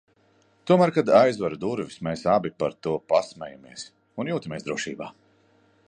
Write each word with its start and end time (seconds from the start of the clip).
Tomēr, 0.69 0.91
kad 0.95 1.11
aizveru 1.17 1.59
durvis, 1.65 1.99
mēs 2.07 2.25
abi 2.37 2.53
par 2.63 2.73
to 2.87 2.95
pasmejies 3.13 3.85
un 4.23 4.33
jūtamies 4.33 4.71
drošībā. 4.71 5.13